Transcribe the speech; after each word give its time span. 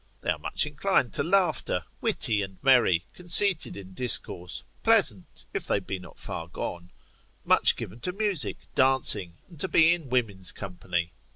They 0.21 0.31
are 0.31 0.39
much 0.39 0.65
inclined 0.65 1.13
to 1.13 1.21
laughter, 1.23 1.85
witty 2.01 2.41
and 2.41 2.57
merry, 2.63 3.03
conceited 3.13 3.77
in 3.77 3.93
discourse, 3.93 4.63
pleasant, 4.81 5.45
if 5.53 5.67
they 5.67 5.79
be 5.79 5.99
not 5.99 6.17
far 6.17 6.47
gone, 6.47 6.89
much 7.45 7.75
given 7.75 7.99
to 7.99 8.11
music, 8.11 8.57
dancing, 8.73 9.37
and 9.47 9.59
to 9.59 9.67
be 9.67 9.93
in 9.93 10.09
women's 10.09 10.51
company. 10.51 11.11